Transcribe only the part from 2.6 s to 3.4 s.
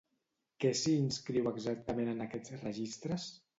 registres?